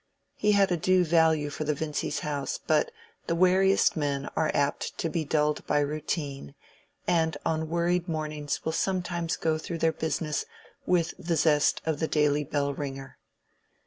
He 0.33 0.53
had 0.53 0.71
a 0.71 0.77
due 0.77 1.05
value 1.05 1.51
for 1.51 1.63
the 1.63 1.75
Vincys' 1.75 2.21
house, 2.21 2.57
but 2.65 2.89
the 3.27 3.35
wariest 3.35 3.95
men 3.95 4.29
are 4.35 4.49
apt 4.51 4.97
to 4.97 5.09
be 5.09 5.23
dulled 5.23 5.63
by 5.67 5.79
routine, 5.81 6.55
and 7.05 7.37
on 7.45 7.69
worried 7.69 8.07
mornings 8.07 8.65
will 8.65 8.71
sometimes 8.71 9.37
go 9.37 9.59
through 9.59 9.77
their 9.77 9.93
business 9.93 10.43
with 10.87 11.13
the 11.19 11.35
zest 11.35 11.83
of 11.85 11.99
the 11.99 12.07
daily 12.07 12.43
bell 12.43 12.73
ringer. 12.73 13.19